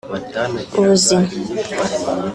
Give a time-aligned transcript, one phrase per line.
[0.79, 1.15] ubuzima